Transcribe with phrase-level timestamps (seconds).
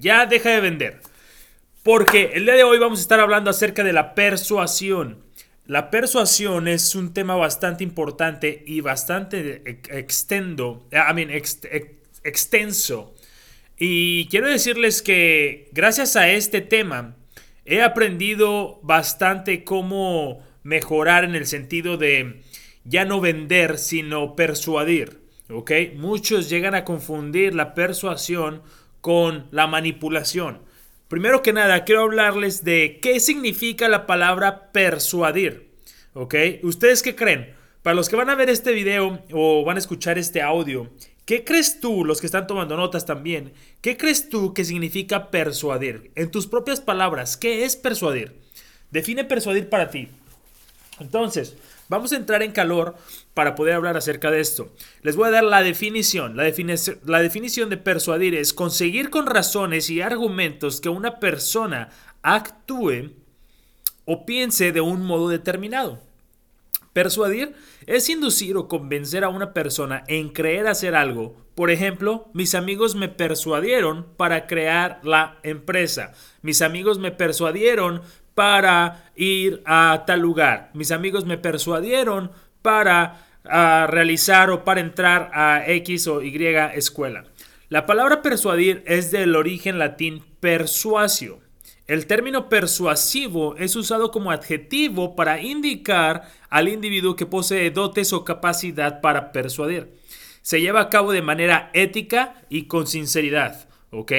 [0.00, 1.00] ya deja de vender.
[1.82, 5.18] Porque el día de hoy vamos a estar hablando acerca de la persuasión.
[5.66, 13.14] La persuasión es un tema bastante importante y bastante extendo, mean, extenso.
[13.78, 17.16] Y quiero decirles que gracias a este tema
[17.64, 22.42] he aprendido bastante cómo mejorar en el sentido de
[22.84, 25.20] ya no vender, sino persuadir.
[25.48, 25.72] ¿Ok?
[25.94, 28.62] Muchos llegan a confundir la persuasión
[29.00, 30.62] con la manipulación.
[31.08, 35.70] Primero que nada, quiero hablarles de qué significa la palabra persuadir.
[36.12, 36.34] ¿Ok?
[36.62, 37.54] ¿Ustedes qué creen?
[37.82, 40.90] Para los que van a ver este video o van a escuchar este audio,
[41.24, 46.10] ¿qué crees tú, los que están tomando notas también, qué crees tú que significa persuadir?
[46.14, 48.38] En tus propias palabras, ¿qué es persuadir?
[48.90, 50.08] Define persuadir para ti.
[51.00, 51.56] Entonces,
[51.90, 52.94] vamos a entrar en calor
[53.34, 54.72] para poder hablar acerca de esto.
[55.02, 56.36] Les voy a dar la definición.
[56.36, 61.90] La, definición de persuadir es conseguir con razones y argumentos que una persona
[62.22, 63.10] actúe
[64.06, 66.00] o piense de un modo determinado.
[66.92, 67.54] Persuadir
[67.86, 71.36] es inducir o convencer a una persona en creer hacer algo.
[71.54, 76.12] Por ejemplo, mis amigos me persuadieron para crear la empresa.
[76.42, 78.02] Mis amigos me persuadieron
[78.40, 80.70] para ir a tal lugar.
[80.72, 82.30] Mis amigos me persuadieron
[82.62, 87.24] para ah, realizar o para entrar a X o Y escuela.
[87.68, 91.40] La palabra persuadir es del origen latín persuasio.
[91.86, 98.24] El término persuasivo es usado como adjetivo para indicar al individuo que posee dotes o
[98.24, 99.98] capacidad para persuadir.
[100.40, 104.12] Se lleva a cabo de manera ética y con sinceridad, ¿ok?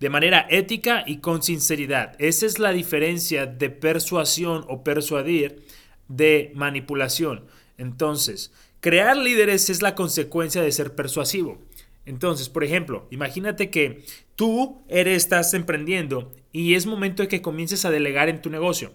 [0.00, 2.14] De manera ética y con sinceridad.
[2.18, 5.62] Esa es la diferencia de persuasión o persuadir
[6.08, 7.46] de manipulación.
[7.78, 11.58] Entonces, crear líderes es la consecuencia de ser persuasivo.
[12.04, 14.04] Entonces, por ejemplo, imagínate que
[14.36, 18.92] tú eres, estás emprendiendo y es momento de que comiences a delegar en tu negocio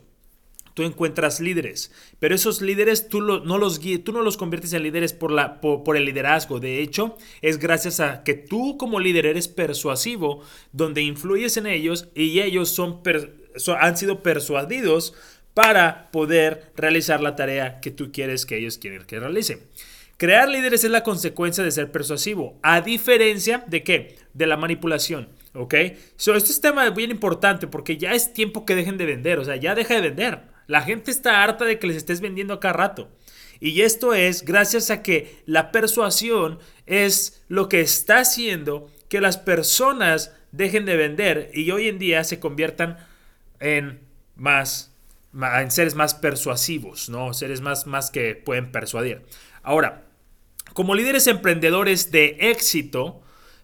[0.73, 5.13] tú encuentras líderes, pero esos líderes tú, no, los tú no los conviertes en líderes
[5.13, 6.59] por, el liderazgo.
[6.59, 12.07] De hecho, es gracias a que tú como líder eres persuasivo, donde influyes en ellos
[12.15, 13.01] y ellos son,
[13.79, 15.13] han sido persuadidos
[15.53, 19.59] para poder realizar la tarea que tú quieres que ellos quieren que realicen.
[20.17, 24.17] Crear líderes es la consecuencia de ser persuasivo, a diferencia de qué?
[24.33, 25.29] De la manipulación.
[25.53, 25.75] ¿Ok?
[26.15, 29.43] So, este es tema bien importante porque ya es tiempo que dejen de vender, o
[29.43, 30.50] sea, ya deja de vender.
[30.71, 33.11] La gente está harta de que les estés vendiendo a cada rato.
[33.59, 39.37] Y esto es gracias a que la persuasión es lo que está haciendo que las
[39.37, 43.05] personas dejen de vender y hoy en día se conviertan
[43.59, 43.99] en
[44.37, 44.95] más
[45.33, 47.33] en seres más persuasivos, ¿no?
[47.33, 49.23] Seres más, más que pueden persuadir.
[49.63, 50.05] Ahora,
[50.71, 53.21] como líderes emprendedores de éxito,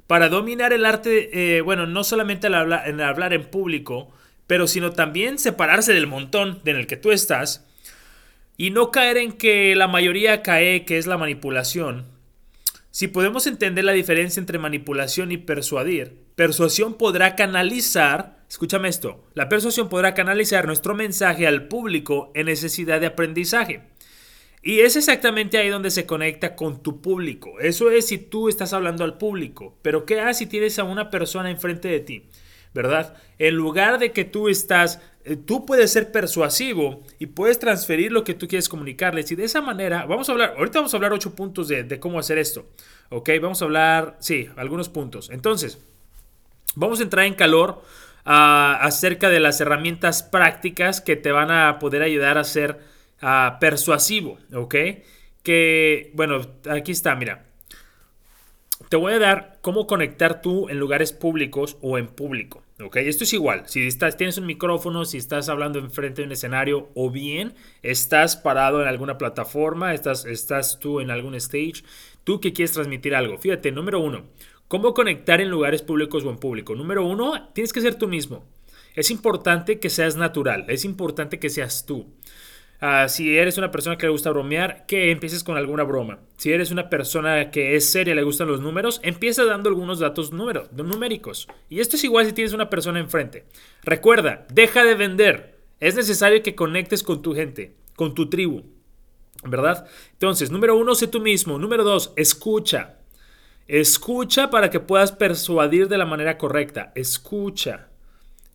[0.07, 4.11] para dominar el arte, eh, bueno, no solamente en hablar en público,
[4.47, 7.65] pero sino también separarse del montón en el que tú estás
[8.55, 12.05] y no caer en que la mayoría cae, que es la manipulación.
[12.89, 19.49] Si podemos entender la diferencia entre manipulación y persuadir, persuasión podrá canalizar, escúchame esto, la
[19.49, 23.81] persuasión podrá canalizar nuestro mensaje al público en necesidad de aprendizaje.
[24.63, 27.59] Y es exactamente ahí donde se conecta con tu público.
[27.59, 29.77] Eso es si tú estás hablando al público.
[29.81, 32.23] Pero ¿qué haces si tienes a una persona enfrente de ti?
[32.73, 33.15] ¿Verdad?
[33.39, 38.23] En lugar de que tú estás, eh, tú puedes ser persuasivo y puedes transferir lo
[38.23, 39.31] que tú quieres comunicarles.
[39.31, 42.19] Y de esa manera, vamos a hablar, ahorita vamos a hablar ocho puntos de, cómo
[42.19, 42.67] hacer esto,
[43.09, 43.29] ¿ok?
[43.41, 45.29] Vamos a hablar, sí, algunos puntos.
[45.29, 45.79] Entonces,
[46.75, 47.81] vamos a entrar en calor
[48.25, 52.79] ah, acerca de las herramientas prácticas que te van a poder ayudar a ser
[53.21, 54.75] ah, persuasivo, ¿ok?
[55.43, 57.46] Que, bueno, aquí está, mira
[58.89, 62.63] te voy a dar cómo conectar tú en lugares públicos o en público.
[62.81, 62.97] ¿ok?
[62.97, 63.63] Esto es igual.
[63.67, 68.37] Si estás, tienes un micrófono, si estás hablando enfrente de un escenario o bien estás
[68.37, 71.83] parado en alguna plataforma, estás, estás tú en algún stage,
[72.23, 73.37] tú que quieres transmitir algo.
[73.37, 74.25] Fíjate, número uno,
[74.67, 76.75] ¿cómo conectar en lugares públicos o en público?
[76.75, 78.45] Número uno, tienes que ser tú mismo.
[78.95, 82.07] Es importante que seas natural, es importante que seas tú.
[82.79, 86.19] Ah, si eres una persona que le gusta bromear, que empieces con alguna broma.
[86.37, 90.31] Si eres una persona que es seria le gustan los números, empieza dando algunos datos
[90.31, 91.47] numéricos.
[91.69, 93.45] Y esto es igual si tienes una persona enfrente.
[93.83, 95.57] Recuerda, deja de vender.
[95.79, 98.63] Es necesario que conectes con tu gente, con tu tribu.
[99.43, 99.87] ¿Verdad?
[100.13, 101.57] Entonces, número uno, sé tú mismo.
[101.57, 102.97] Número dos, escucha.
[103.67, 106.91] Escucha para que puedas persuadir de la manera correcta.
[106.95, 107.86] Escucha.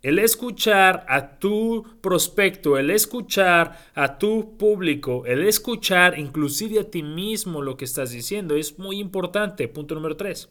[0.02, 7.04] El escuchar a tu prospecto, el escuchar a tu público, el escuchar inclusive a ti
[7.04, 9.68] mismo lo que estás diciendo es muy importante.
[9.68, 10.48] Punto número tres.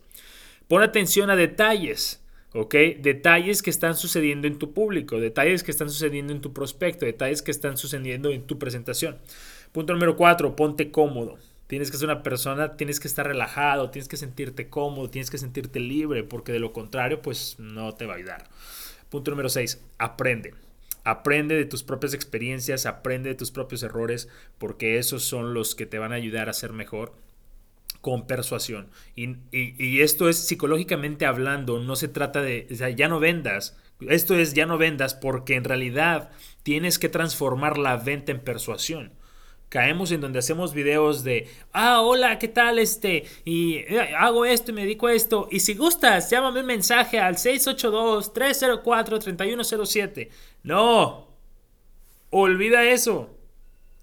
[0.70, 2.22] Pon atención a detalles.
[2.54, 2.74] ¿ok?
[3.00, 7.42] Detalles que están sucediendo en tu público, detalles que están sucediendo en tu prospecto, detalles
[7.42, 9.18] que están sucediendo en tu presentación.
[9.72, 11.38] Punto número cuatro, ponte cómodo.
[11.68, 15.38] Tienes que ser una persona, tienes que estar relajado, tienes que sentirte cómodo, tienes que
[15.38, 18.50] sentirte libre, porque de lo contrario, pues no te va a ayudar.
[19.12, 20.54] Punto número 6, aprende.
[21.04, 25.86] Aprende de tus propias experiencias, aprende de tus propios errores, porque esos son los que
[25.86, 27.14] te van a ayudar a ser mejor
[28.00, 28.90] con persuasión.
[29.16, 33.78] Y, esto es psicológicamente hablando, no se trata de, o sea, ya no vendas.
[34.00, 36.32] Esto es, ya no vendas porque en realidad
[36.64, 39.12] tienes que transformar la venta en persuasión
[39.72, 43.24] caemos en donde hacemos videos de, ah, hola, ¿qué tal este?
[43.46, 45.48] Y eh, hago esto y me dedico esto.
[45.50, 50.28] Y si gustas, llámame un mensaje al 682-304-3107.
[50.64, 51.30] No,
[52.32, 53.30] olvida eso.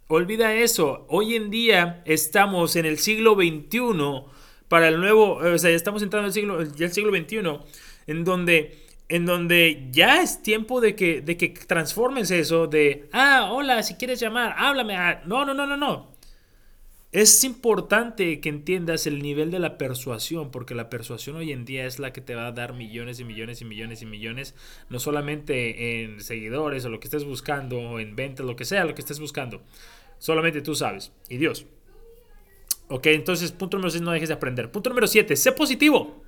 [0.06, 1.04] Olvida eso.
[1.10, 4.22] Hoy en día estamos en el siglo XXI
[4.68, 7.42] para el nuevo, o sea, estamos entrando en el siglo, el siglo XXI,
[8.06, 13.48] en donde en donde ya es tiempo de que, de que transformes eso de, ah,
[13.50, 14.96] hola, si quieres llamar, háblame.
[14.96, 16.18] Ah, no, no, no, no, no.
[17.10, 21.86] Es importante que entiendas el nivel de la persuasión, porque la persuasión hoy en día
[21.86, 24.54] es la que te va a dar millones y millones y millones y millones,
[24.90, 28.84] no solamente en seguidores o lo que estés buscando, o en ventas, lo que sea,
[28.84, 29.62] lo que estés buscando.
[30.18, 31.10] Solamente tú sabes.
[31.30, 31.64] Y Dios.
[32.88, 34.70] Ok, entonces punto número 6, no dejes de aprender.
[34.70, 36.27] Punto número 7, sé positivo.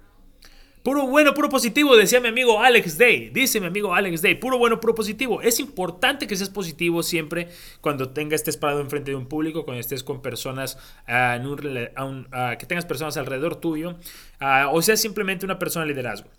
[0.82, 3.28] Puro bueno, puro positivo, decía mi amigo Alex Day.
[3.28, 5.42] Dice mi amigo Alex Day, puro bueno, puro positivo.
[5.42, 7.48] Es importante que seas positivo siempre
[7.82, 11.38] cuando tengas, estés parado enfrente de un público, cuando estés con personas, ah,
[12.32, 13.96] ah, que tengas personas alrededor tuyo,
[14.38, 16.30] ah, o sea, simplemente una persona de liderazgo.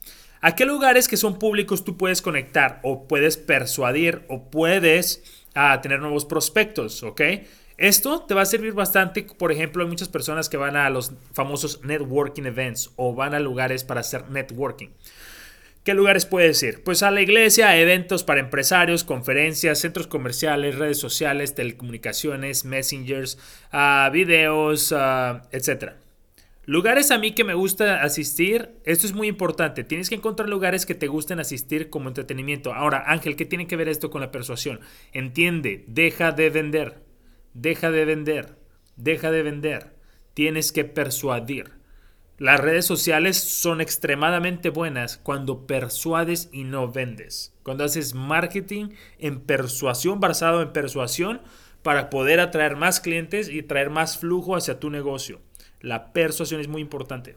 [0.41, 5.23] ¿A qué lugares que son públicos tú puedes conectar o puedes persuadir o puedes
[5.83, 7.21] tener nuevos prospectos, ok?
[7.77, 11.13] Esto te va a servir bastante, por ejemplo, hay muchas personas que van a los
[11.33, 14.89] famosos networking events o van a lugares para hacer networking.
[15.83, 16.83] ¿Qué lugares puedes ir?
[16.83, 23.39] Pues a la iglesia, eventos para empresarios, conferencias, centros comerciales, redes sociales, telecomunicaciones, messengers,
[23.73, 25.93] uh, videos, uh, etc.
[26.65, 30.85] Lugares a mí que me gusta asistir, esto es muy importante, tienes que encontrar lugares
[30.85, 32.75] que te gusten asistir como entretenimiento.
[32.75, 34.81] Ahora, Ángel, ¿qué tiene que ver esto con la persuasión?
[35.13, 37.10] Entiende, deja de vender.
[37.53, 38.57] Deja de vender,
[38.95, 39.95] deja de vender.
[40.33, 41.71] Tienes que persuadir.
[42.37, 47.53] Las redes sociales son extremadamente buenas cuando persuades y no vendes.
[47.63, 48.89] Cuando haces marketing
[49.19, 51.41] en persuasión, basado en persuasión,
[51.83, 55.41] para poder atraer más clientes y traer más flujo hacia tu negocio.
[55.81, 57.35] La persuasión es muy importante.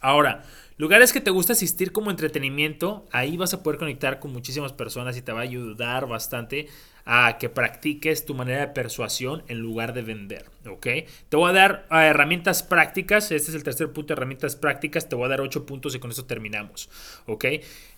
[0.00, 0.44] Ahora,
[0.76, 5.16] lugares que te gusta asistir como entretenimiento, ahí vas a poder conectar con muchísimas personas
[5.16, 6.68] y te va a ayudar bastante
[7.10, 10.86] a que practiques tu manera de persuasión en lugar de vender, ¿ok?
[11.30, 15.16] Te voy a dar ah, herramientas prácticas, este es el tercer punto, herramientas prácticas, te
[15.16, 16.90] voy a dar ocho puntos y con eso terminamos,
[17.24, 17.46] ¿ok?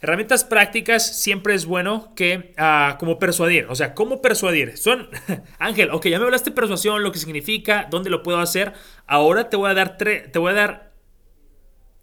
[0.00, 4.79] Herramientas prácticas siempre es bueno que, uh, como persuadir, o sea, ¿cómo persuadir?
[4.79, 5.08] Son,
[5.58, 8.75] Ángel, ok, ya me hablaste de persuasión, lo que significa, dónde lo puedo hacer,
[9.08, 10.89] ahora te voy a dar, te voy a dar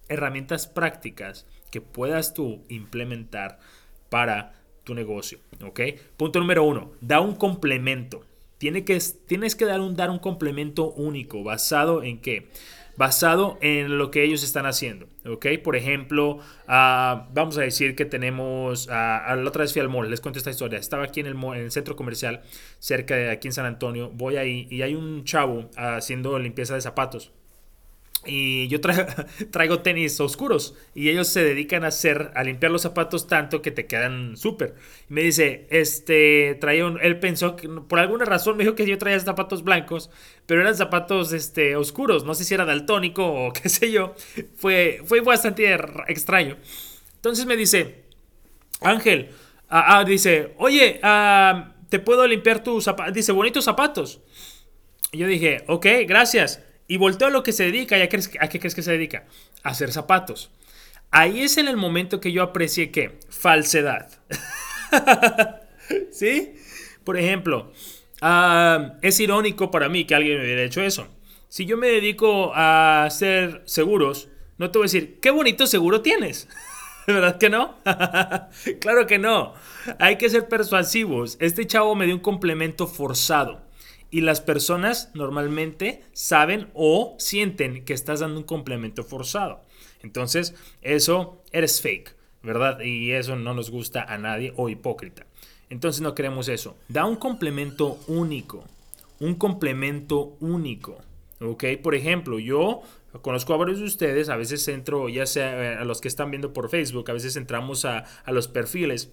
[0.08, 3.58] herramientas prácticas que puedas tú implementar
[4.08, 5.38] para tu negocio.
[5.64, 5.80] ¿Ok?
[6.16, 8.24] Punto número uno, da un complemento.
[8.58, 11.44] Tienes que dar un, complemento único.
[11.44, 12.48] ¿Basado en qué?
[12.96, 15.06] Basado en lo que ellos están haciendo.
[15.24, 15.46] ¿Ok?
[15.62, 18.88] Por ejemplo, ah, vamos a decir que tenemos.
[18.88, 20.78] a ah, la otra vez fui al mall, les cuento esta historia.
[20.78, 22.42] Estaba aquí en el, en el centro comercial,
[22.80, 24.10] cerca de aquí en San Antonio.
[24.12, 27.30] Voy ahí y hay un chavo haciendo limpieza de zapatos.
[28.26, 28.80] Y yo
[29.50, 33.70] traigo tenis oscuros y ellos se dedican a hacer, a limpiar los zapatos tanto que
[33.70, 34.74] te quedan súper.
[35.08, 38.98] Me dice, este, traía un, él pensó que por alguna razón me dijo que yo
[38.98, 40.10] traía zapatos blancos,
[40.46, 42.24] pero eran zapatos, este, oscuros.
[42.24, 44.14] No sé si era daltónico o qué sé yo.
[44.56, 45.72] Fue, fue bastante
[46.08, 46.56] extraño.
[47.16, 48.02] Entonces me dice,
[48.80, 49.30] Ángel,
[49.68, 53.14] ah, ah dice, oye, ah, te puedo limpiar tus zapatos.
[53.14, 54.20] Dice, bonitos zapatos.
[55.12, 56.62] Y yo dije, ok, gracias.
[56.88, 57.98] Y volteo a lo que se dedica.
[57.98, 59.26] ¿Y a, qué crees que se dedica?
[59.62, 60.50] A hacer zapatos.
[61.10, 64.10] Ahí es en el momento que yo aprecié que falsedad.
[66.10, 66.54] ¿Sí?
[67.04, 67.72] Por ejemplo,
[68.20, 71.08] ah, es irónico para mí que alguien me hubiera hecho eso.
[71.48, 74.28] Si yo me dedico a hacer seguros,
[74.58, 76.48] no te voy a decir, qué bonito seguro tienes.
[77.06, 77.76] ¿Verdad que no?
[78.80, 79.54] claro que no.
[79.98, 81.38] Hay que ser persuasivos.
[81.40, 83.67] Este chavo me dio un complemento forzado.
[84.10, 89.64] Y las personas normalmente saben o sienten que estás dando un complemento forzado.
[90.02, 92.80] Entonces, eso eres fake, ¿verdad?
[92.80, 95.26] Y eso no nos gusta a nadie o hipócrita.
[95.70, 96.76] Entonces no queremos eso.
[96.88, 98.64] Da un complemento único.
[99.20, 100.98] Un complemento único.
[101.40, 101.64] ¿Ok?
[101.82, 102.82] Por ejemplo, yo
[103.22, 106.30] conozco a varios de ustedes, a veces entro, ya sea eh, a los que están
[106.30, 109.12] viendo por Facebook, a veces entramos a, a los perfiles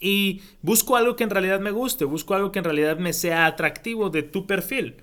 [0.00, 3.46] y busco algo que en realidad me guste, busco algo que en realidad me sea
[3.46, 4.96] atractivo de tu perfil.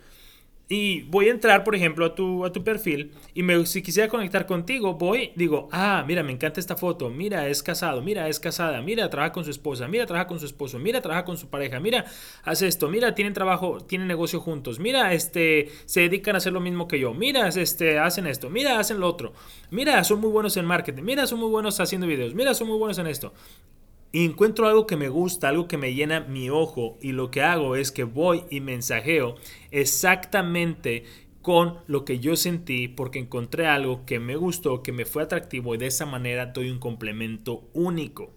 [0.69, 4.07] Y voy a entrar, por ejemplo, a tu, a tu perfil y me, si quisiera
[4.07, 8.39] conectar contigo, voy, digo, ah, mira, me encanta esta foto, mira, es casado, mira, es
[8.39, 11.49] casada, mira, trabaja con su esposa, mira, trabaja con su esposo, mira, trabaja con su
[11.49, 12.05] pareja, mira,
[12.43, 16.61] hace esto, mira, tienen trabajo, tienen negocio juntos, mira, este, se dedican a hacer lo
[16.61, 19.33] mismo que yo, mira, este, hacen esto, mira, hacen lo otro,
[19.69, 22.77] mira, son muy buenos en marketing, mira, son muy buenos haciendo videos, mira, son muy
[22.77, 23.33] buenos en esto
[24.15, 27.41] y encuentro algo que me gusta, algo que me llena mi ojo y lo que
[27.41, 29.35] hago es que voy y mensajeo
[29.71, 31.03] exactamente
[31.41, 35.73] con lo que yo sentí porque encontré algo que me gustó, que me fue atractivo
[35.73, 38.31] y de esa manera doy un complemento único.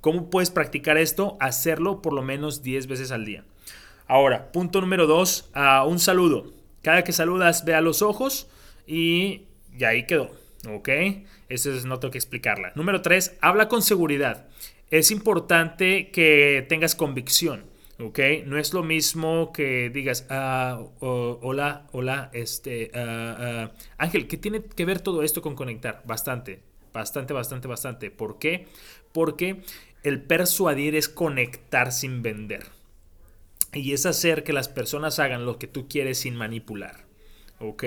[0.00, 1.36] ¿Cómo puedes practicar esto?
[1.38, 3.44] Hacerlo por lo menos 10 veces al día.
[4.08, 5.52] Ahora, punto número 2,
[5.86, 6.52] un saludo.
[6.82, 8.48] Cada que saludas, ve a los ojos
[8.84, 9.42] y,
[9.78, 10.32] y ahí quedó.
[10.68, 10.88] ¿Ok?
[11.48, 12.72] Eso es, no tengo que explicarla.
[12.74, 14.48] Número 3, habla con seguridad
[14.90, 17.74] es importante que tengas convicción.
[17.98, 18.18] ¿ok?
[18.46, 24.62] No es lo mismo que digas, ah, hola, hola, este, ah, ah, Ángel, ¿qué tiene
[24.62, 26.02] que ver todo esto con conectar?
[26.04, 26.60] Bastante,
[26.92, 28.10] bastante, bastante, bastante.
[28.10, 28.66] ¿Por qué?
[29.12, 29.62] Porque
[30.02, 32.66] el persuadir es conectar sin vender.
[33.72, 37.04] Y es hacer que las personas hagan lo que tú quieres sin manipular.
[37.58, 37.84] ¿Ok?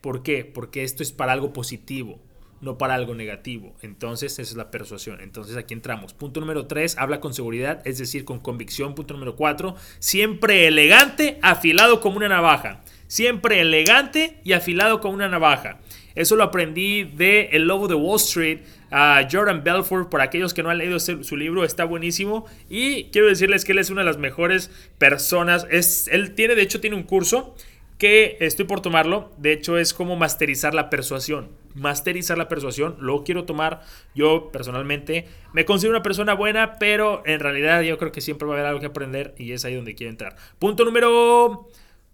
[0.00, 0.44] ¿Por qué?
[0.44, 2.18] Porque esto es para algo positivo
[2.60, 3.74] no para algo negativo.
[3.82, 5.20] Entonces, esa es la persuasión.
[5.20, 6.14] Entonces, aquí entramos.
[6.14, 8.94] Punto número 3, habla con seguridad, es decir, con convicción.
[8.94, 12.82] Punto número 4, siempre elegante, afilado como una navaja.
[13.06, 15.80] Siempre elegante y afilado como una navaja.
[16.14, 20.08] Eso lo aprendí de El Lobo de Wall Street, a Jordan Belfort.
[20.08, 22.46] Por aquellos que no han leído su libro, está buenísimo.
[22.68, 25.66] Y quiero decirles que él es una de las mejores personas.
[25.70, 27.56] Es, él tiene, de hecho, tiene un curso
[27.98, 29.32] que estoy por tomarlo.
[29.38, 31.48] De hecho, es como masterizar la persuasión.
[31.74, 33.82] Masterizar la persuasión, lo quiero tomar.
[34.14, 38.54] Yo personalmente me considero una persona buena, pero en realidad yo creo que siempre va
[38.54, 40.36] a haber algo que aprender y es ahí donde quiero entrar.
[40.58, 41.68] Punto número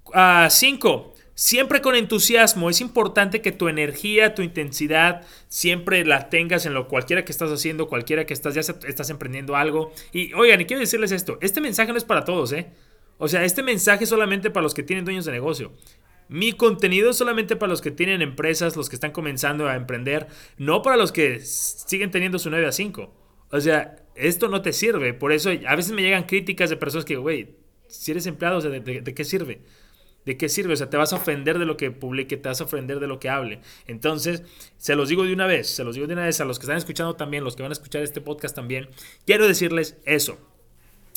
[0.04, 0.12] 5.
[0.14, 0.48] Ah,
[1.36, 2.68] siempre con entusiasmo.
[2.68, 7.50] Es importante que tu energía, tu intensidad, siempre la tengas en lo cualquiera que estás
[7.52, 9.92] haciendo, cualquiera que estás, ya estás emprendiendo algo.
[10.12, 12.72] Y oigan, y quiero decirles esto, este mensaje no es para todos, ¿eh?
[13.18, 15.72] O sea, este mensaje es solamente para los que tienen dueños de negocio.
[16.28, 20.26] Mi contenido es solamente para los que tienen empresas, los que están comenzando a emprender,
[20.58, 23.12] no para los que siguen teniendo su 9 a 5.
[23.50, 25.14] O sea, esto no te sirve.
[25.14, 27.56] Por eso a veces me llegan críticas de personas que, güey,
[27.88, 29.62] si eres empleado, ¿de, qué sirve?
[30.24, 30.72] ¿De qué sirve?
[30.72, 33.06] O sea, te vas a ofender de lo que publique, te vas a ofender de
[33.06, 33.60] lo que hable.
[33.86, 34.42] Entonces,
[34.76, 36.64] se los digo de una vez, se los digo de una vez a los que
[36.64, 38.88] están escuchando también, los que van a escuchar este podcast también.
[39.24, 40.38] Quiero decirles eso.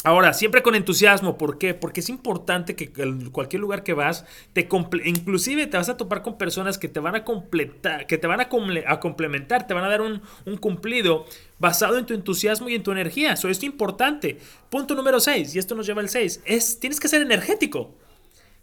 [0.05, 1.73] Ahora, siempre con entusiasmo, ¿por qué?
[1.73, 2.89] Porque es importante que
[3.33, 4.69] cualquier lugar que vas, te
[5.03, 8.39] inclusive te vas a topar con personas que te van a completar, que te van
[8.39, 10.21] a, complementar, te van a dar un,
[10.61, 11.25] cumplido
[11.59, 13.33] basado en tu entusiasmo y en tu energía.
[13.33, 14.37] Eso es importante.
[14.69, 17.93] Punto número 6, y esto nos lleva al 6, es tienes que ser energético.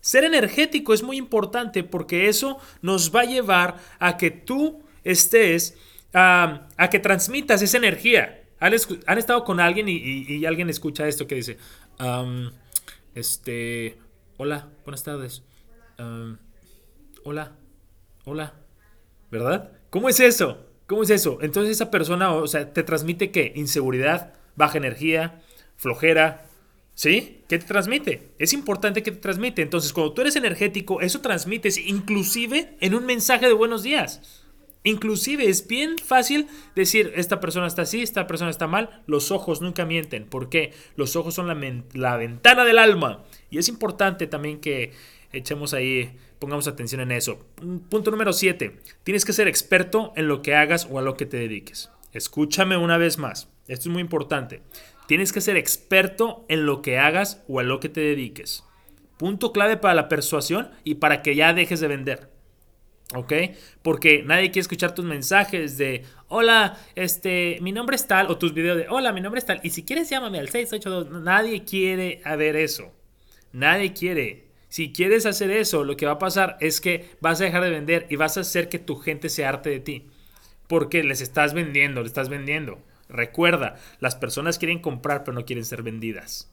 [0.00, 5.76] Ser energético es muy importante porque eso nos va a llevar a que tú estés,
[6.14, 8.45] a que transmitas esa energía.
[8.58, 8.72] ¿Han,
[9.18, 11.58] estado con alguien y, alguien escucha esto que dice,
[13.14, 13.98] este,
[14.38, 15.42] hola, buenas tardes,
[17.24, 17.52] hola,
[18.24, 18.54] hola,
[19.30, 19.72] ¿verdad?
[19.90, 20.66] ¿Cómo es eso?
[20.86, 21.38] ¿Cómo es eso?
[21.42, 23.52] Entonces esa persona, o sea, te transmite qué?
[23.56, 25.42] Inseguridad, baja energía,
[25.76, 26.46] flojera,
[26.94, 27.42] ¿sí?
[27.48, 28.32] ¿Qué te transmite?
[28.38, 29.62] Es importante que te transmite.
[29.62, 34.45] Entonces, cuando tú eres energético, eso transmites inclusive en un mensaje de buenos días.
[34.86, 39.02] Inclusive es bien fácil decir, esta persona está así, esta persona está mal.
[39.08, 40.26] Los ojos nunca mienten.
[40.26, 40.72] ¿Por qué?
[40.94, 43.24] Los ojos son la, ventana del alma.
[43.50, 44.92] Y es importante también que
[45.32, 47.44] echemos ahí, pongamos atención en eso.
[47.88, 48.78] Punto número 7.
[49.02, 51.90] Tienes que ser experto en lo que hagas o a lo que te dediques.
[52.12, 53.50] Escúchame una vez más.
[53.66, 54.62] Esto es muy importante.
[55.08, 58.62] Tienes que ser experto en lo que hagas o a lo que te dediques.
[59.16, 62.35] Punto clave para la persuasión y para que ya dejes de vender.
[63.14, 63.32] ¿Ok?
[63.82, 68.52] Porque nadie quiere escuchar tus mensajes de hola, este, mi nombre es tal, o tus
[68.52, 69.60] videos de hola, mi nombre es tal.
[69.62, 71.22] Y si quieres, llámame al 682.
[71.22, 72.92] Nadie quiere ver eso.
[73.52, 74.46] Nadie quiere.
[74.68, 77.70] Si quieres hacer eso, lo que va a pasar es que vas a dejar de
[77.70, 80.06] vender y vas a hacer que tu gente se arte de ti.
[80.66, 82.82] Porque les estás vendiendo, les estás vendiendo.
[83.08, 86.50] Recuerda, las personas quieren comprar, pero no quieren ser vendidas.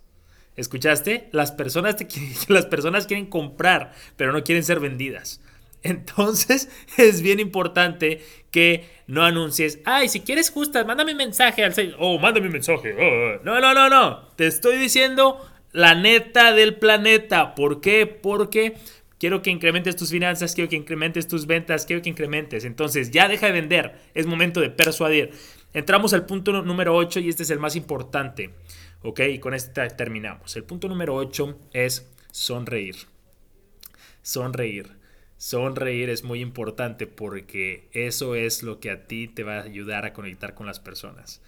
[0.55, 1.29] ¿Escuchaste?
[1.31, 1.97] Las personas,
[2.47, 5.41] las personas quieren comprar, pero no quieren ser vendidas.
[5.83, 8.21] Entonces es bien importante
[8.51, 12.53] que no anuncies, ay, si quieres justas, mándame un mensaje al 6, oh, mándame un
[12.53, 12.95] mensaje.
[12.97, 13.43] Oh, oh".
[13.43, 14.27] No, no, no, no.
[14.35, 15.39] Te estoy diciendo
[15.71, 17.55] la neta del planeta.
[17.55, 18.05] ¿Por qué?
[18.07, 18.75] Porque
[19.19, 22.63] quiero que incrementes tus finanzas, quiero que incrementes tus ventas, quiero que incrementes.
[22.63, 25.31] Entonces ya deja de vender, es momento de persuadir.
[25.73, 28.51] Entramos al punto número 8 y este es el más importante.
[29.01, 29.19] ¿Ok?
[29.31, 30.55] Y con este terminamos.
[30.55, 32.95] El punto número 8 es sonreír.
[34.21, 35.02] Sonreír.
[35.43, 40.05] Sonreír es muy importante porque eso es lo que a ti te va a ayudar
[40.05, 41.41] a conectar con las personas.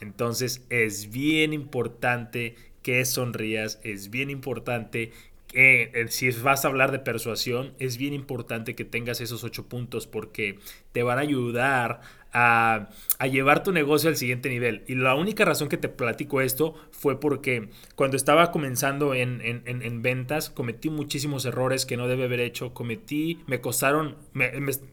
[0.00, 5.12] Entonces es bien importante que sonrías, es bien importante
[5.48, 9.66] que eh, si vas a hablar de persuasión, es bien importante que tengas esos ocho
[9.66, 10.58] puntos porque
[10.92, 12.00] te van a ayudar
[12.32, 12.88] a,
[13.30, 14.82] llevar tu negocio al siguiente nivel.
[14.86, 20.02] Y la única razón que te platico esto fue porque cuando estaba comenzando en, en,
[20.02, 22.74] ventas, cometí muchísimos errores que no debe haber hecho.
[22.74, 24.16] Cometí, me costaron,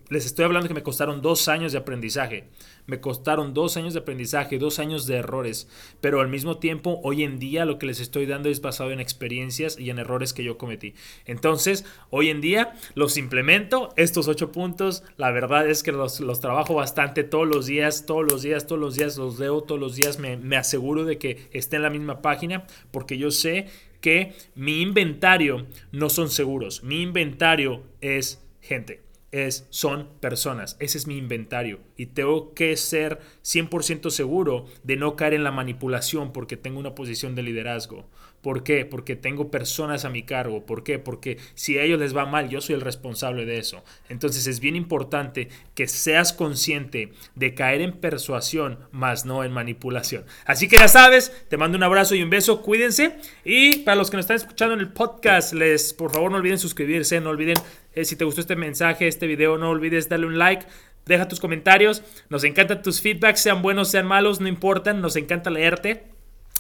[0.09, 2.45] les estoy hablando que me costaron dos años de aprendizaje.
[2.85, 5.67] Me costaron dos años de aprendizaje, dos años de errores.
[6.01, 8.99] Pero al mismo tiempo, hoy en día lo que les estoy dando es basado en
[8.99, 10.95] experiencias y en errores que yo cometí.
[11.25, 15.03] Entonces, hoy en día los implemento, estos ocho puntos.
[15.17, 18.81] La verdad es que los, los trabajo bastante todos los días, todos los días, todos
[18.81, 22.21] los días los leo, todos los días me, aseguro de que esté en la misma
[22.21, 23.67] página porque yo sé
[24.01, 30.75] que mi inventario no son seguros, mi inventario es gente es, son personas.
[30.79, 31.79] Ese es mi inventario.
[31.97, 36.95] Y tengo que ser 100% seguro de no caer en la manipulación porque tengo una
[36.95, 38.07] posición de liderazgo.
[38.41, 38.85] ¿Por qué?
[38.85, 40.65] Porque tengo personas a mi cargo.
[40.65, 40.97] ¿Por qué?
[40.97, 43.83] Porque si a ellos les va mal, yo soy el responsable de eso.
[44.07, 50.25] Entonces es bien importante que seas consciente de caer en persuasión, más no en manipulación.
[50.45, 53.17] Así que ya sabes, te mando un abrazo y un beso, cuídense.
[53.43, 56.59] Y para los que nos están escuchando en el podcast, les por favor no olviden
[56.59, 57.57] suscribirse, no olviden
[57.93, 60.65] eh, si te gustó este mensaje, este video, no olvides darle un like.
[61.05, 62.03] Deja tus comentarios.
[62.29, 65.01] Nos encantan tus feedbacks, sean buenos, sean malos, no importan.
[65.01, 66.18] Nos encanta leerte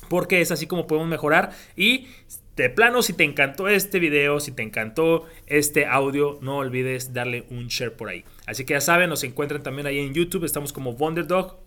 [0.09, 1.51] porque es así como podemos mejorar.
[1.75, 2.07] Y
[2.55, 7.45] de plano, si te encantó este video, si te encantó este audio, no olvides darle
[7.49, 8.25] un share por ahí.
[8.47, 10.43] Así que ya saben, nos encuentran también ahí en YouTube.
[10.43, 11.57] Estamos como Wonderdog.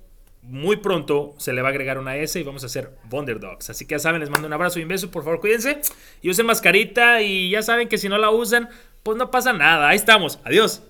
[0.43, 3.71] Muy pronto se le va a agregar una S y vamos a hacer Wonderdogs.
[3.71, 5.11] Así que ya saben, les mando un abrazo y un beso.
[5.11, 5.81] Por favor, cuídense
[6.21, 7.23] y usen mascarita.
[7.23, 8.69] Y ya saben que si no la usan,
[9.03, 9.89] pues no pasa nada.
[9.89, 10.41] Ahí estamos.
[10.45, 10.83] Adiós.